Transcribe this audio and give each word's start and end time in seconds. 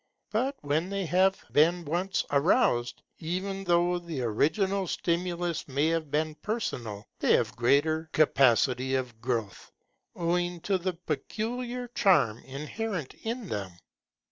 But 0.31 0.55
when 0.61 0.89
they 0.89 1.05
have 1.05 1.39
been 1.51 1.85
once 1.85 2.25
aroused, 2.31 3.03
even 3.19 3.63
though 3.65 3.99
the 3.99 4.23
original 4.23 4.87
stimulus 4.87 5.67
may 5.67 5.89
have 5.89 6.09
been 6.09 6.33
personal, 6.41 7.05
they 7.19 7.33
have 7.33 7.55
greater 7.55 8.09
capacity 8.11 8.95
of 8.95 9.21
growth, 9.21 9.71
owing 10.15 10.59
to 10.61 10.79
the 10.79 10.93
peculiar 10.93 11.87
charm 11.89 12.39
inherent 12.39 13.13
in 13.21 13.47
them. 13.47 13.73